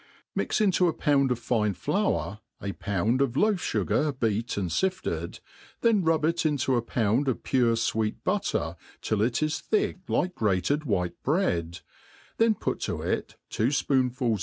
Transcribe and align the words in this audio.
\ 0.19 0.35
MIX 0.35 0.59
into 0.61 0.87
a 0.87 0.93
pound 0.93 1.29
of 1.29 1.37
fine 1.37 1.75
flour, 1.75 2.39
a 2.59 2.71
pound 2.71 3.21
of 3.21 3.37
loaf 3.37 3.59
fngar 3.61 4.19
be«t 4.19 4.59
I 4.59 4.61
and 4.61 4.71
fifted, 4.73 5.37
then 5.81 6.01
rub 6.03 6.25
it 6.25 6.43
into 6.43 6.71
9l 6.71 6.87
pound 6.87 7.27
of 7.27 7.43
pure 7.43 7.75
fweet 7.75 8.15
butter 8.23 8.77
tiH 9.03 9.23
it 9.27 9.43
is 9.43 9.59
thick 9.59 9.99
like 10.07 10.33
grated 10.33 10.85
white 10.85 11.21
bre^d, 11.23 11.81
then 12.37 12.55
put 12.55 12.79
to 12.79 13.03
it 13.03 13.35
two 13.51 13.67
fpoonfuls 13.67 14.39